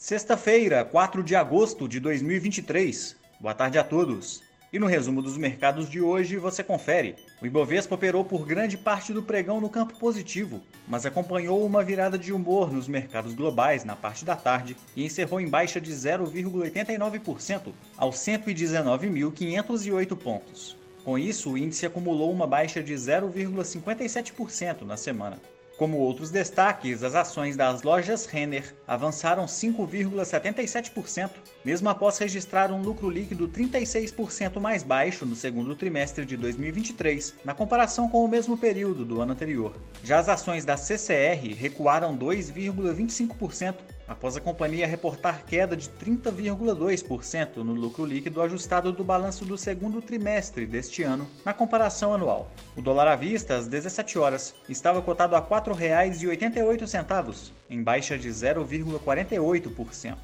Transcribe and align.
Sexta-feira, 0.00 0.84
4 0.84 1.24
de 1.24 1.34
agosto 1.34 1.88
de 1.88 1.98
2023. 1.98 3.16
Boa 3.40 3.52
tarde 3.52 3.80
a 3.80 3.84
todos. 3.84 4.40
E 4.72 4.78
no 4.78 4.86
resumo 4.86 5.20
dos 5.20 5.36
mercados 5.36 5.90
de 5.90 6.00
hoje 6.00 6.36
você 6.36 6.62
confere. 6.62 7.16
O 7.42 7.46
Ibovespa 7.46 7.96
operou 7.96 8.24
por 8.24 8.46
grande 8.46 8.78
parte 8.78 9.12
do 9.12 9.24
pregão 9.24 9.60
no 9.60 9.68
campo 9.68 9.98
positivo, 9.98 10.62
mas 10.86 11.04
acompanhou 11.04 11.66
uma 11.66 11.82
virada 11.82 12.16
de 12.16 12.32
humor 12.32 12.72
nos 12.72 12.86
mercados 12.86 13.34
globais 13.34 13.82
na 13.82 13.96
parte 13.96 14.24
da 14.24 14.36
tarde 14.36 14.76
e 14.94 15.04
encerrou 15.04 15.40
em 15.40 15.48
baixa 15.48 15.80
de 15.80 15.90
0,89% 15.90 17.72
aos 17.96 18.18
119.508 18.18 20.16
pontos. 20.16 20.76
Com 21.04 21.18
isso, 21.18 21.50
o 21.50 21.58
índice 21.58 21.86
acumulou 21.86 22.30
uma 22.30 22.46
baixa 22.46 22.80
de 22.80 22.94
0,57% 22.94 24.82
na 24.82 24.96
semana. 24.96 25.40
Como 25.78 25.96
outros 25.98 26.30
destaques, 26.32 27.04
as 27.04 27.14
ações 27.14 27.56
das 27.56 27.84
lojas 27.84 28.26
Renner 28.26 28.74
avançaram 28.84 29.46
5,77%, 29.46 31.30
mesmo 31.64 31.88
após 31.88 32.18
registrar 32.18 32.72
um 32.72 32.82
lucro 32.82 33.08
líquido 33.08 33.46
36% 33.46 34.58
mais 34.58 34.82
baixo 34.82 35.24
no 35.24 35.36
segundo 35.36 35.76
trimestre 35.76 36.24
de 36.24 36.36
2023, 36.36 37.36
na 37.44 37.54
comparação 37.54 38.08
com 38.08 38.24
o 38.24 38.28
mesmo 38.28 38.58
período 38.58 39.04
do 39.04 39.20
ano 39.20 39.34
anterior. 39.34 39.72
Já 40.02 40.18
as 40.18 40.28
ações 40.28 40.64
da 40.64 40.76
CCR 40.76 41.54
recuaram 41.56 42.18
2,25%, 42.18 43.76
após 44.08 44.36
a 44.36 44.40
companhia 44.40 44.86
reportar 44.86 45.44
queda 45.44 45.76
de 45.76 45.90
30,2% 45.90 47.56
no 47.58 47.74
lucro 47.74 48.06
líquido 48.06 48.40
ajustado 48.40 48.90
do 48.90 49.04
balanço 49.04 49.44
do 49.44 49.58
segundo 49.58 50.00
trimestre 50.00 50.64
deste 50.64 51.02
ano, 51.02 51.28
na 51.44 51.52
comparação 51.52 52.14
anual. 52.14 52.50
O 52.74 52.80
dólar 52.80 53.08
à 53.08 53.14
vista, 53.14 53.56
às 53.56 53.68
17 53.68 54.18
horas, 54.18 54.54
estava 54.68 55.02
cotado 55.02 55.36
a 55.36 55.40
R$ 55.40 55.46
4,88, 55.46 57.52
em 57.68 57.82
baixa 57.82 58.16
de 58.16 58.30
0,48%. 58.30 60.16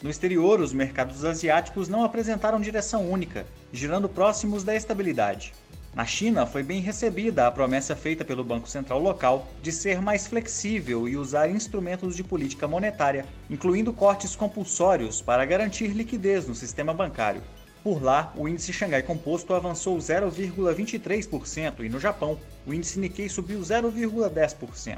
No 0.00 0.10
exterior, 0.10 0.60
os 0.60 0.72
mercados 0.72 1.24
asiáticos 1.24 1.88
não 1.88 2.04
apresentaram 2.04 2.60
direção 2.60 3.08
única, 3.08 3.44
girando 3.72 4.08
próximos 4.08 4.62
da 4.64 4.74
estabilidade. 4.74 5.52
Na 5.94 6.06
China, 6.06 6.46
foi 6.46 6.62
bem 6.62 6.80
recebida 6.80 7.46
a 7.46 7.50
promessa 7.50 7.94
feita 7.94 8.24
pelo 8.24 8.42
Banco 8.42 8.66
Central 8.66 8.98
local 8.98 9.46
de 9.60 9.70
ser 9.70 10.00
mais 10.00 10.26
flexível 10.26 11.06
e 11.06 11.18
usar 11.18 11.50
instrumentos 11.50 12.16
de 12.16 12.24
política 12.24 12.66
monetária, 12.66 13.26
incluindo 13.50 13.92
cortes 13.92 14.34
compulsórios 14.34 15.20
para 15.20 15.44
garantir 15.44 15.88
liquidez 15.88 16.48
no 16.48 16.54
sistema 16.54 16.94
bancário. 16.94 17.42
Por 17.84 18.02
lá, 18.02 18.32
o 18.38 18.48
índice 18.48 18.72
Xangai 18.72 19.02
Composto 19.02 19.52
avançou 19.52 19.98
0,23% 19.98 21.84
e 21.84 21.90
no 21.90 22.00
Japão, 22.00 22.38
o 22.66 22.72
índice 22.72 22.98
Nikkei 22.98 23.28
subiu 23.28 23.60
0,10%. 23.60 24.96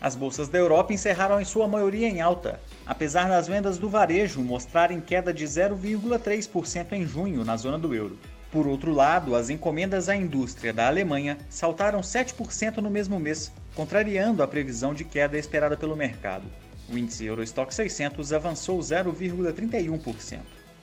As 0.00 0.16
bolsas 0.16 0.48
da 0.48 0.56
Europa 0.56 0.94
encerraram 0.94 1.38
em 1.38 1.44
sua 1.44 1.68
maioria 1.68 2.08
em 2.08 2.22
alta, 2.22 2.58
apesar 2.86 3.28
das 3.28 3.46
vendas 3.46 3.76
do 3.76 3.90
varejo 3.90 4.40
mostrarem 4.40 5.02
queda 5.02 5.34
de 5.34 5.44
0,3% 5.44 6.92
em 6.92 7.06
junho 7.06 7.44
na 7.44 7.58
zona 7.58 7.78
do 7.78 7.94
euro. 7.94 8.18
Por 8.50 8.66
outro 8.66 8.92
lado, 8.92 9.36
as 9.36 9.48
encomendas 9.48 10.08
à 10.08 10.16
indústria 10.16 10.72
da 10.72 10.88
Alemanha 10.88 11.38
saltaram 11.48 12.00
7% 12.00 12.78
no 12.78 12.90
mesmo 12.90 13.20
mês, 13.20 13.52
contrariando 13.76 14.42
a 14.42 14.48
previsão 14.48 14.92
de 14.92 15.04
queda 15.04 15.38
esperada 15.38 15.76
pelo 15.76 15.94
mercado. 15.94 16.44
O 16.88 16.98
índice 16.98 17.24
Eurostock 17.24 17.72
600 17.72 18.32
avançou 18.32 18.80
0,31%. 18.80 20.40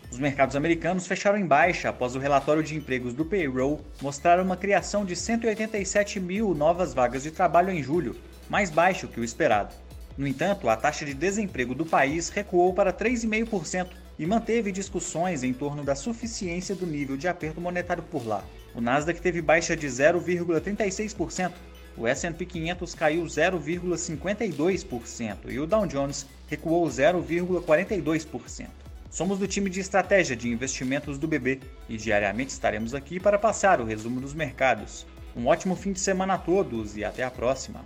Os 0.09 0.17
mercados 0.17 0.55
americanos 0.55 1.05
fecharam 1.05 1.37
em 1.37 1.45
baixa 1.45 1.89
após 1.89 2.15
o 2.15 2.19
relatório 2.19 2.63
de 2.63 2.77
empregos 2.77 3.13
do 3.13 3.25
payroll 3.25 3.81
mostrar 4.01 4.39
uma 4.39 4.55
criação 4.55 5.03
de 5.03 5.17
187 5.17 6.21
mil 6.21 6.55
novas 6.55 6.93
vagas 6.93 7.23
de 7.23 7.31
trabalho 7.31 7.71
em 7.71 7.83
julho, 7.83 8.15
mais 8.49 8.69
baixo 8.69 9.09
que 9.09 9.19
o 9.19 9.23
esperado. 9.25 9.75
No 10.17 10.25
entanto, 10.25 10.69
a 10.69 10.77
taxa 10.77 11.05
de 11.05 11.13
desemprego 11.13 11.75
do 11.75 11.85
país 11.85 12.29
recuou 12.29 12.73
para 12.73 12.93
3,5% 12.93 13.87
e 14.17 14.25
manteve 14.25 14.71
discussões 14.71 15.43
em 15.43 15.53
torno 15.53 15.83
da 15.83 15.95
suficiência 15.95 16.75
do 16.75 16.85
nível 16.85 17.17
de 17.17 17.27
aperto 17.27 17.61
monetário 17.61 18.03
por 18.03 18.25
lá. 18.25 18.43
O 18.73 18.81
Nasdaq 18.81 19.21
teve 19.21 19.41
baixa 19.41 19.75
de 19.75 19.87
0,36%, 19.87 21.53
o 21.97 22.07
S&P 22.07 22.45
500 22.45 22.93
caiu 22.93 23.23
0,52% 23.23 25.49
e 25.49 25.59
o 25.59 25.65
Dow 25.65 25.87
Jones 25.87 26.27
recuou 26.47 26.87
0,42%. 26.87 28.67
Somos 29.09 29.39
do 29.39 29.47
time 29.47 29.67
de 29.69 29.79
estratégia 29.79 30.35
de 30.35 30.47
investimentos 30.47 31.17
do 31.17 31.27
BB 31.27 31.59
e 31.89 31.97
diariamente 31.97 32.51
estaremos 32.51 32.93
aqui 32.93 33.19
para 33.19 33.39
passar 33.39 33.81
o 33.81 33.85
resumo 33.85 34.21
dos 34.21 34.35
mercados. 34.35 35.07
Um 35.35 35.47
ótimo 35.47 35.75
fim 35.75 35.91
de 35.91 35.99
semana 35.99 36.35
a 36.35 36.37
todos 36.37 36.95
e 36.95 37.03
até 37.03 37.23
a 37.23 37.31
próxima! 37.31 37.83